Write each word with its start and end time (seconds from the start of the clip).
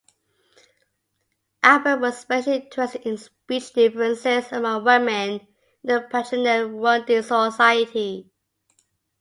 Albert 1.61 1.99
was 1.99 2.15
especially 2.15 2.55
interested 2.55 3.03
in 3.07 3.17
speech 3.19 3.71
differences 3.71 4.51
among 4.51 4.83
women 4.83 5.41
in 5.41 5.47
the 5.83 6.07
patrilineal 6.11 6.71
Rundi 6.71 7.21
society. 7.23 8.27